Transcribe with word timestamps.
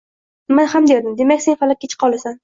—Nima 0.51 0.63
ham 0.71 0.87
derdim, 0.91 1.13
demak, 1.19 1.43
sen 1.47 1.59
Falakka 1.65 1.91
chiqa 1.93 2.09
olasan 2.09 2.39